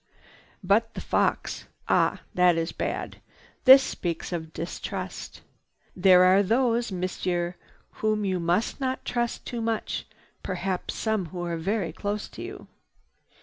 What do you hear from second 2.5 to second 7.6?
is bad! This speaks of distrust. There are those, Monsieur,